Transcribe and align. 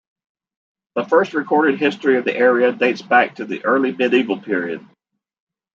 The 0.95 1.03
first 1.03 1.35
recorded 1.35 1.79
history 1.79 2.17
of 2.17 2.25
the 2.25 2.35
area 2.35 2.71
dates 2.71 3.03
back 3.03 3.35
to 3.35 3.45
the 3.45 3.63
early 3.65 3.91
medieval 3.91 4.41
period. 4.41 4.83